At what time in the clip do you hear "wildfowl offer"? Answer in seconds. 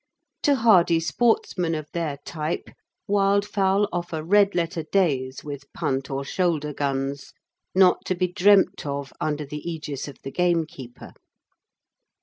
3.07-4.23